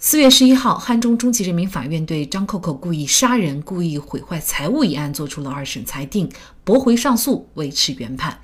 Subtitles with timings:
[0.00, 6.30] 四月十一号，汉中中级人民法院对张扣扣故意杀人、故意毁坏财物一案作出了二审裁定，
[6.62, 8.38] 驳回上诉，维持原判。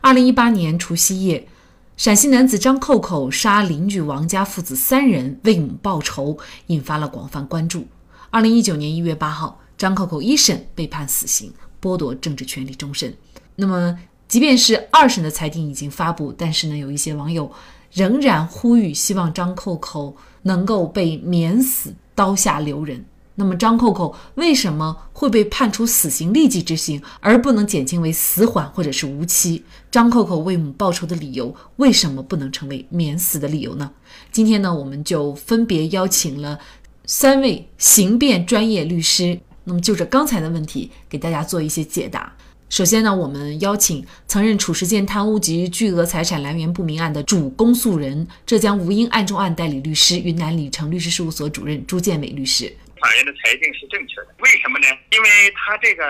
[0.00, 1.48] 二零一八年除夕夜，
[1.96, 6.38] 陕西男子张扣扣杀邻居王家父子三人，为母报仇，
[6.68, 7.88] 引发了广泛关注。
[8.30, 11.52] 二零一九年一月八号，张扣扣一审被判死刑，
[11.82, 13.12] 剥夺政治权利终身。
[13.56, 17.50] 那么，即便是二审的裁定已经发布，但是呢，有一些网友
[17.92, 20.16] 仍然呼吁，希望张扣扣。
[20.42, 23.04] 能够被免死，刀下留人。
[23.34, 29.62] 那么张扣扣为什么会被判处死刑立即执行，而不能减轻为死缓或者是无期？
[29.90, 33.90] 张扣扣为母报仇的理由为什么不能成为免死的理由呢？
[34.32, 36.58] 今天呢，我们就分别邀请了
[37.04, 42.34] 三位刑辩专业律师，那么就着刚才的问题给大家做一些解答。
[42.70, 52.70] 首先呢，我们邀请曾任褚时健贪污及巨额财产来源不明案的主公诉人、浙江吴英案中案代理律师、云南理成律师事务所主任朱建伟律师。
[53.00, 54.86] 法院的裁定是正确的，为什么呢？
[55.10, 56.06] 因为他这个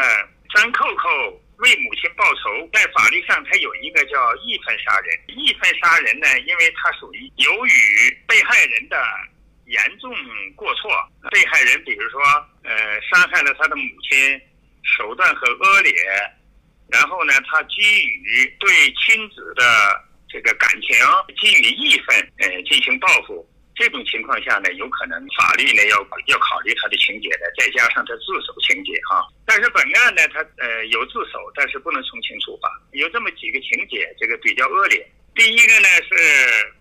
[0.52, 1.08] 张扣扣
[1.64, 5.16] 为母亲报仇，在法律上他有一个叫义愤杀人。
[5.32, 7.72] 义愤杀人呢，因为他属于由于
[8.28, 9.00] 被害人的
[9.64, 10.12] 严重
[10.54, 10.92] 过错，
[11.32, 12.20] 被害人比如说
[12.68, 14.38] 呃伤害了他的母亲，
[14.84, 15.90] 手段很恶劣。
[16.90, 19.64] 然后呢，他基于对亲子的
[20.28, 20.96] 这个感情，
[21.40, 23.46] 基于义愤，呃，进行报复。
[23.76, 25.96] 这种情况下呢，有可能法律呢要
[26.26, 29.26] 要考虑他的情节的，再加上他自首情节哈。
[29.46, 32.68] 但是本案呢，他呃有自首，但是不能从轻处罚。
[32.92, 35.00] 有这么几个情节，这个比较恶劣。
[35.34, 36.14] 第一个呢是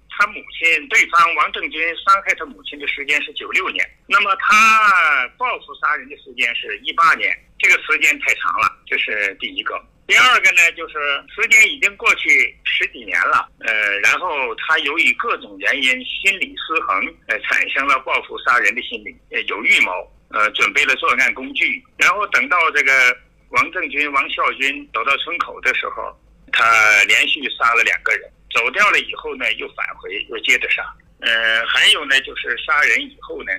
[0.09, 9.81] 他母亲对方王正军伤害他母亲的时间是九六年，那么他报复杀人的时间是一八年，这个时间太长了，这是第一个。
[10.09, 10.96] 第二个呢，就是
[11.30, 12.28] 时间已经过去
[12.64, 19.92] 十几年了，呃，然后他由于各种原因心理失衡，呃，产生了报复杀人的心理，呃，有预谋，
[20.31, 22.92] 呃，准备了作案工具，然后等到这个
[23.50, 26.12] 王正军、王孝军走到村口的时候，
[26.52, 26.66] 他
[27.03, 30.81] 连续杀了两个人，走掉了以后呢，又返回，又接着杀，
[31.19, 33.52] 呃，还有呢，就是杀人以后呢，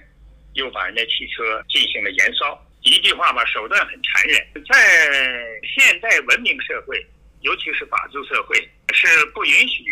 [0.55, 2.61] 又把人家汽车进行了燃烧。
[2.83, 4.65] 一句话吧，手段很残忍。
[4.67, 7.05] 在现代文明社会，
[7.43, 8.57] 尤其是法治社会，
[8.95, 9.85] 是不允许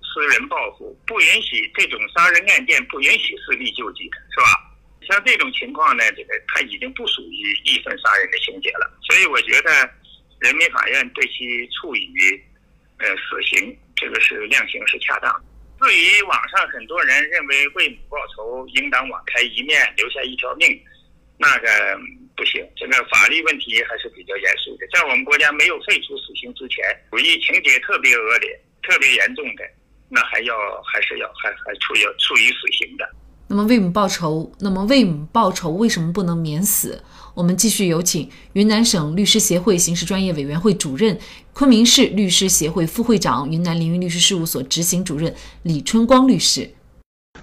[0.00, 4.46] 私人报复，不允许这种杀人案件，不允许私利救济的，是吧？
[5.08, 8.90] 像这种情况呢，这个他已经不属于义愤杀人的情节了。
[9.02, 9.70] 所以我觉得，
[10.40, 12.14] 人民法院对其处以
[12.98, 15.44] 呃死刑，这个是量刑是恰当。
[15.82, 20.82] 至于网上很多人认为为母报仇，应当网开一面，留下一条命，
[21.36, 22.00] 那个。
[22.36, 24.86] 不行，这个法律问题还是比较严肃的。
[24.92, 29.64] 在我们国家没有废除死刑之前，故意情节特别恶劣、特别严重的，
[30.08, 33.08] 那还要还是要还还处要处以死刑的。
[33.48, 37.02] 那么为母报仇，那么为母报仇为什么不能免死？
[37.34, 41.18] 我们继续有请云南省律师协会刑事专业委员会主任、
[41.52, 46.70] 昆明市律师协会副会长、云南凌云律师事务所执行主任李春光律师。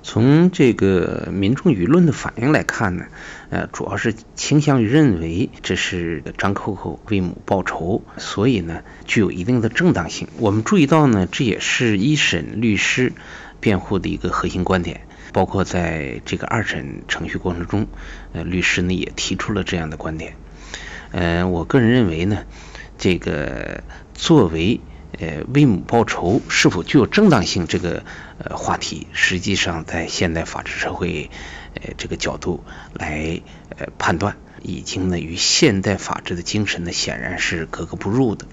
[0.01, 3.05] 从这个民众舆论的反应来看呢，
[3.49, 10.27] 呃，主要是倾向于认为这是张扣扣为母报仇，所以呢具有一定的正当性。
[10.37, 13.11] 我们注意到呢，这也是一审律师
[13.59, 15.01] 辩护的一个核心观点，
[15.33, 17.87] 包括在这个二审程序过程中，
[18.33, 20.35] 呃，律师呢也提出了这样的观点。
[21.11, 22.45] 呃，我个人认为呢，
[22.97, 23.83] 这个
[24.13, 24.79] 作为。
[25.17, 27.65] 呃，为母报仇是否具有正当性？
[27.67, 28.03] 这个
[28.37, 31.29] 呃话题，实际上在现代法治社会，
[31.73, 33.41] 呃这个角度来
[33.77, 38.45] 呃判断，已经呢与现代法治的精神呢显然是格格不入的。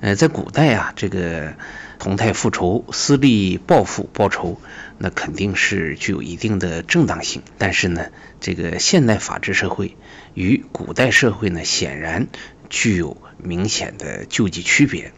[0.00, 1.54] 呃，在古代啊，这个
[1.98, 4.58] 同态复仇、私利报复、报仇，
[4.96, 7.42] 那肯定是具有一定的正当性。
[7.58, 8.06] 但是呢，
[8.40, 9.96] 这个现代法治社会
[10.32, 12.28] 与古代社会呢，显然
[12.70, 15.12] 具有明显的救济区别。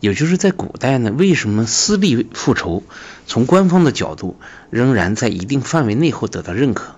[0.00, 2.82] 也就是在古代呢，为什么私利复仇
[3.26, 4.38] 从官方的角度
[4.70, 6.96] 仍然在一定范围内后得到认可？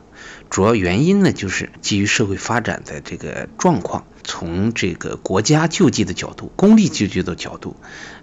[0.48, 7.74] 主要原因呢，就是基于社会发展的这个状况，从这个国家救济的角度、公立救济的角度，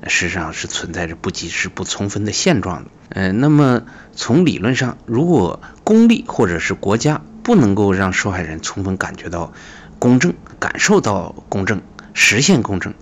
[0.08, 2.92] 实际上是存在着不及时、不充分的现状的。
[3.10, 3.84] 呃，那么
[4.16, 9.52] 从理论上，如果公立或者是国家不能够让受害人充分感觉到
[10.00, 11.82] 公正、感受到公正、
[12.14, 12.94] 实现公正，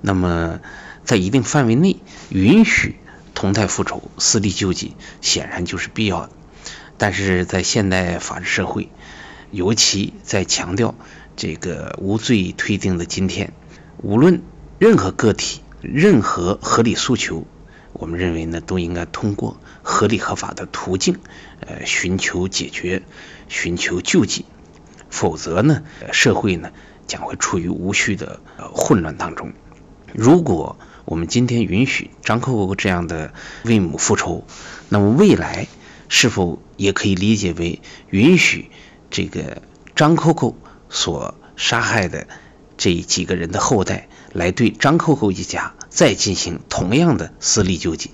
[0.00, 0.60] 那么
[1.04, 1.96] 在一定范围内
[2.30, 2.96] 允许
[3.34, 6.30] 同态复仇、私立救济，显然就是必要的。
[6.98, 8.88] 但是在现代法治社会，
[9.50, 10.94] 尤其在强调
[11.36, 13.52] 这个无罪推定的今天，
[13.98, 14.42] 无论
[14.78, 17.46] 任何个体、任何合理诉求，
[17.92, 21.18] 我们认为呢，都应该通过合理合法的途径，
[21.60, 23.02] 呃，寻求解决、
[23.48, 24.44] 寻求救济，
[25.10, 25.82] 否则呢，
[26.12, 26.70] 社会呢
[27.06, 29.52] 将会处于无序的呃混乱当中。
[30.14, 30.78] 如果
[31.12, 34.46] 我们今天允许张扣扣这样的为母复仇，
[34.88, 35.68] 那么未来。
[36.08, 37.80] 是否也可以理解为
[38.10, 38.70] 允许
[39.10, 39.62] 这个
[39.94, 40.56] 张扣扣
[40.90, 42.26] 所杀害的
[42.76, 48.10] 这几个人的后代来对张扣扣一家再进行同样的私立救济？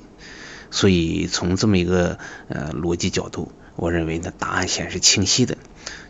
[0.71, 2.19] 所以从这么一个
[2.49, 5.57] 呃逻辑角度，我认为呢答案显然是清晰的，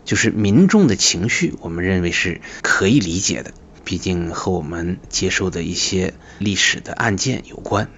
[0.05, 3.51] 就是民众的情绪，我们认为是可以理解的，
[3.89, 7.89] 毕竟和我们接受的一些历史的案件有关。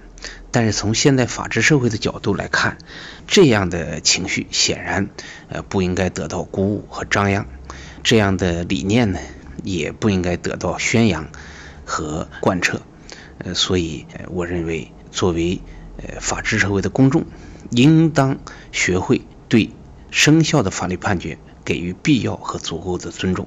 [0.50, 2.78] 但是从现代法治社会的角度来看，
[3.26, 5.10] 这样的情绪显然
[5.50, 7.46] 呃不应该得到鼓舞和张扬，
[8.02, 9.18] 这样的理念呢
[9.64, 11.28] 也不应该得到宣扬
[11.84, 12.80] 和贯彻。
[13.36, 15.60] 呃，所以我认为，作为
[15.98, 17.26] 呃法治社会的公众，
[17.70, 18.38] 应当
[18.70, 19.68] 学会对
[20.10, 21.36] 生效的法律判决
[21.66, 23.46] 给予必要和足够的尊重。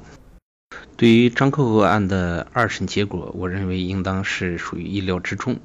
[0.98, 5.60] 对于张扣扣案的二审结果，我认为应当是属于意料之中。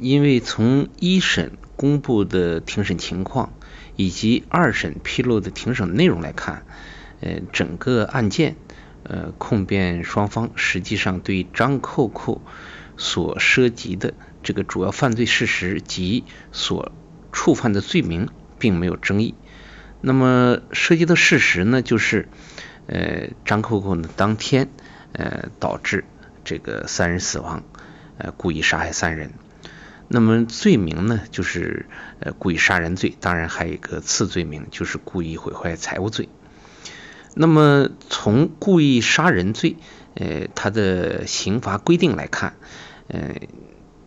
[0.00, 3.54] 因为从一审公布的庭审情况
[3.96, 6.66] 以及二审披露的庭审内容来看，
[7.20, 8.56] 呃，整个案件，
[9.04, 12.42] 呃，控辩双方实际上对张扣扣
[12.98, 14.12] 所涉及的
[14.42, 16.92] 这个主要犯罪事实及所
[17.32, 19.34] 触犯的罪名并没有争议。
[20.02, 22.28] 那么涉及的事实呢，就是，
[22.88, 24.68] 呃，张扣扣呢当天，
[25.12, 26.04] 呃，导致
[26.42, 27.62] 这个三人死亡，
[28.16, 29.30] 呃，故意杀害三人。
[30.08, 31.84] 那么罪名呢，就是
[32.18, 36.30] 呃故意杀人罪，当然还有一个次罪名，就是故意毁坏财物罪。
[37.34, 39.76] 那么从故意杀人罪，
[40.14, 42.54] 呃，它的刑罚规定来看，
[43.08, 43.34] 呃，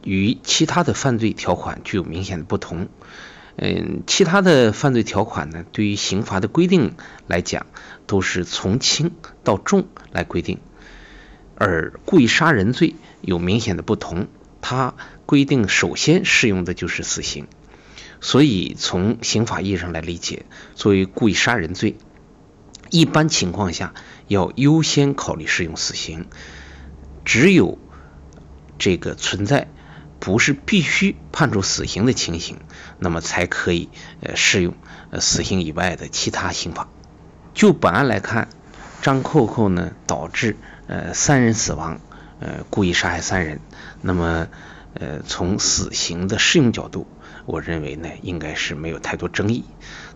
[0.04, 2.90] 与其他的犯罪条款具有明显的不同。
[3.58, 6.96] 嗯，其他的犯罪条款呢，对于刑罚的规定
[7.28, 7.66] 来讲，
[8.08, 9.12] 都是从轻
[9.44, 10.60] 到重来规定，
[11.56, 14.28] 而故意杀人罪有明显的不同。
[14.62, 14.94] 它
[15.26, 17.48] 规定首先适用的就是死刑，
[18.22, 20.46] 所以从刑法意义上来理解，
[20.76, 21.98] 作为故意杀人罪，
[22.90, 23.94] 一般情况下
[24.28, 26.28] 要优先考虑适用死刑。
[27.26, 27.78] 只有
[28.80, 29.70] 这个存在
[30.22, 32.60] 不是必须判处死刑的情形，
[33.00, 33.90] 那么才可以
[34.22, 34.74] 呃适用
[35.10, 36.88] 呃死刑以外的其他刑法。
[37.54, 38.48] 就本案来看，
[39.02, 40.56] 张扣扣呢导致
[40.88, 42.00] 呃三人死亡。
[42.44, 43.60] 呃，故意杀害三人，
[44.02, 44.48] 那么，
[44.96, 47.06] 呃，从死刑的适用角度，
[47.46, 49.64] 我认为呢，应该是没有太多争议。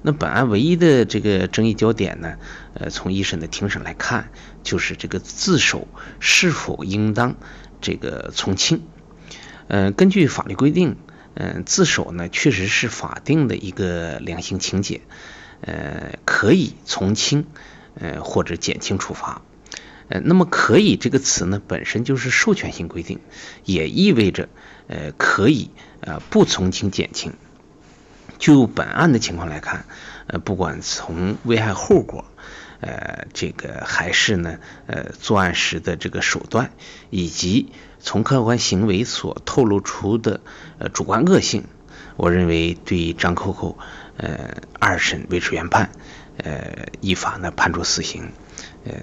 [0.02, 2.38] 那本案唯一的这个争议焦点呢，
[2.74, 4.32] 呃，从一审的庭审来看，
[4.64, 5.88] 就是这个自首
[6.20, 7.36] 是否应当
[7.80, 8.82] 这个从轻。
[9.68, 10.98] 呃，根据法律规定，
[11.34, 15.02] 嗯，自首呢确实是法定的一个量刑情节，
[15.62, 17.46] 呃，可以从轻，
[17.96, 19.42] 呃，或者减轻处罚。
[20.08, 23.20] 呃，那么可以这个词呢，本身就是授权性规定，
[23.64, 24.50] 也意味着
[24.88, 27.34] 呃可以呃不从轻减轻。
[28.38, 29.86] 就本案的情况来看，
[30.28, 32.26] 呃，不管从危害后果，
[32.86, 36.70] 呃，这个还是呢，呃，作案时的这个手段，
[37.10, 40.40] 以及从客观行为所透露出的
[40.78, 41.64] 呃主观恶性，
[42.16, 43.78] 我认为对张扣扣
[44.18, 45.90] 呃二审维持原判，
[46.38, 48.32] 呃，依法呢判处死刑，
[48.86, 48.94] 嗯。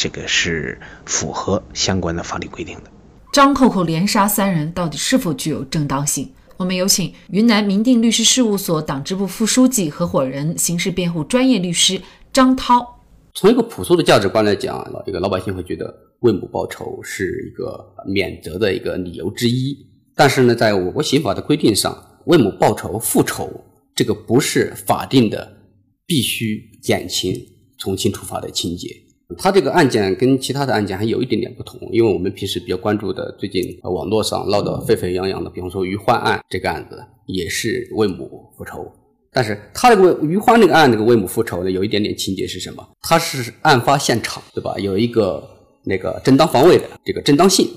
[0.00, 2.90] 这个是符合相关的法律规定的。
[3.32, 6.32] 张扣扣连杀三人，到底是否具有正当性？
[6.56, 12.00] 我们有请云南明定律师事务所党支部副书记、合伙人、刑事辩护专业律师
[12.32, 12.97] 张涛。
[13.40, 19.78] 从一个朴素的价值观来讲，这个老百姓会觉得为母报仇是一个免责的一个理由之一。
[20.16, 23.48] 但是呢，在我国刑法的规定上，为母报仇、复仇
[23.94, 25.56] 这个不是法定的
[26.04, 27.32] 必须减轻、
[27.78, 28.88] 从轻处罚的情节。
[29.36, 38.90] 他这个案件跟其他的案件还有一点点不同，因为我们平时比较关注的，最近网络上闹得沸沸扬扬的，比方说于欢案这个案子，也是为母复仇。
[39.30, 42.84] 但是他这个余欢那个案那个为母复仇呢，有一点点情节是什么？
[43.02, 44.74] 他是案发现场，对吧？
[44.78, 45.46] 有一个
[45.84, 47.68] 那个正当防卫的这个正当性，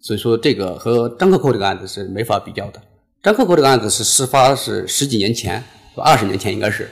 [0.00, 2.80] 所以说这个和张克扣这个案子是没法比较的。
[3.22, 5.64] 张克扣这个案子是事发是十几年前，
[5.96, 6.88] 二十年前应该是，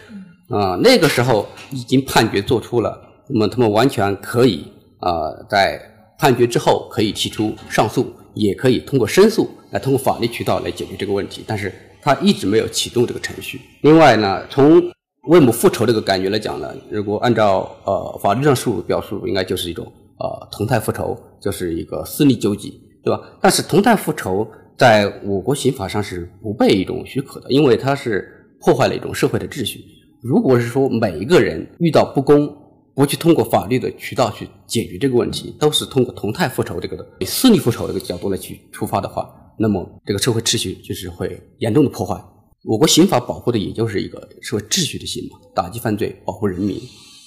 [0.49, 4.67] 啊，那个时候已经判决做出了，那么他们完全可以
[4.99, 5.79] 啊，在
[6.19, 11.71] 判决之后可以提出上诉，也可以通过申诉来通过法律渠道来解决这个问题，但是。
[12.07, 13.61] 他一直没有启动这个程序。
[13.81, 14.81] 另外呢，从
[15.25, 19.85] 为母复仇这个感觉来讲呢，如果按照呃法律上述表述，应该就是一种
[20.21, 23.21] 呃同态复仇，就是一个私利救济，对吧？
[23.41, 24.47] 但是同态复仇
[24.79, 29.81] 在我国刑法上是不被一种许可的，因为它是破坏了一种社会的秩序。
[30.23, 32.49] 如果是说每一个人遇到不公，
[32.95, 39.29] 不去通过法律的渠道去解决这个问题，都是通过同态复仇这个的私利复仇这个角度来去出发的话。
[39.59, 42.23] 那么，这个社会秩序就是会严重的破坏。
[42.65, 46.81] 我国刑法保护的也就是一个社会秩序的刑嘛，打击犯罪，保护人民。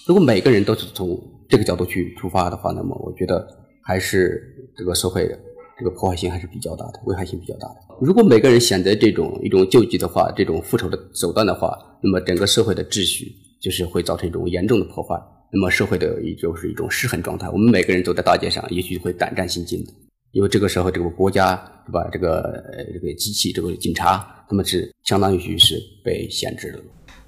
[0.05, 3.47] 如果每个人都是从这个角度去出发的话，那么我觉得
[3.81, 4.41] 还是
[4.75, 5.39] 这个社会的
[5.77, 7.75] 这个破坏性还是比较大的，危害性比较大的。
[8.01, 13.31] 如果每个人选择这种一种救济的话，这种复仇的手段的话，那么整个社会的秩序
[13.61, 15.15] 就是会造成一种严重的破坏。
[15.51, 17.49] 那么社会的也就是一种失衡状态。
[17.49, 19.93] 我们每个人走在大街上，也许会胆战心惊的。
[20.31, 21.55] 因为这个时候，这个国家
[21.85, 22.07] 对吧？
[22.11, 26.79] 这个这个机器，这个警察，他们是相当于是被限制了。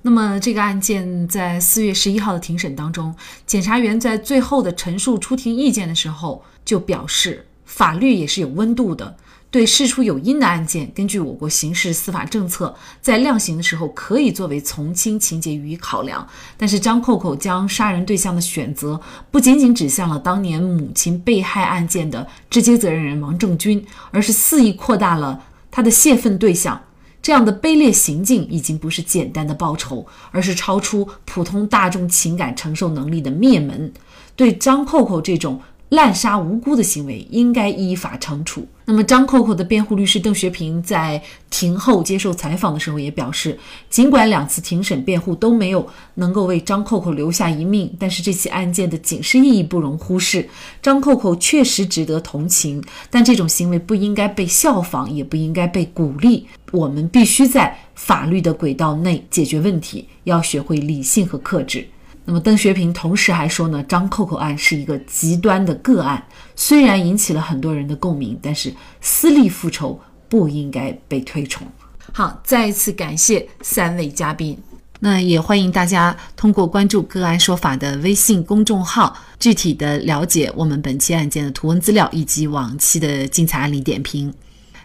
[0.03, 3.13] 那么，这个案件在四月十一号的庭审当中，
[3.45, 9.15] 检察员在最后的陈述出庭意见的时候，就表示，法律也是有温度的。
[9.49, 16.25] 对事出有因的案件，根据我国刑事司法政策，在量刑的时候可以作为从轻情节予以考量。
[16.57, 18.99] 但是张扣扣将杀人对象的选择
[19.29, 26.81] 不仅仅指向了当年母亲被害案件的直接责任人王正军，而是肆意扩大了他的泄愤对象。
[27.21, 33.91] 这样的卑劣行径已经不是简单的报仇，而是超出普通大众情感承受能力的灭门。
[34.35, 35.61] 对张扣扣这种。
[35.91, 38.65] 滥杀无辜的行为应该依法惩处。
[38.85, 50.47] 那么，张扣扣的辩护律师邓学平在庭后接受采访的时候也表示，尽管两次庭审辩护都没有能够为张扣扣留下一命，但是这起案件的警示意义不容忽视。
[50.81, 56.47] 张扣扣确实值得同情，但这种行为不应该被效仿，也不应该被鼓励。
[56.71, 61.85] 我们必须在法律的轨道内解决问题，要学会理性和克制。
[62.31, 71.67] 那么，邓学平同时还说呢，张扣扣案是一个极端的个案，虽然引起了很多人的共鸣，但是私利复仇不应该被推崇。
[72.13, 74.57] 好，再一次感谢三位嘉宾，
[75.01, 84.33] 那也欢迎大家通过关注“个案说法”的微信公众号，具体的了解我们本期案件的图文资料以及往期的精彩案例点评。